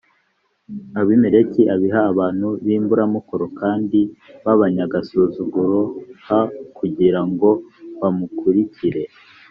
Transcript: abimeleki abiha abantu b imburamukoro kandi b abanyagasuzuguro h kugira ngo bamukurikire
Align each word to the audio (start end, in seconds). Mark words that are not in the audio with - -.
abimeleki 0.99 1.61
abiha 1.73 2.01
abantu 2.11 2.47
b 2.65 2.67
imburamukoro 2.77 3.45
kandi 3.59 3.99
b 4.43 4.45
abanyagasuzuguro 4.53 5.79
h 6.27 6.29
kugira 6.77 7.21
ngo 7.29 7.49
bamukurikire 7.99 9.03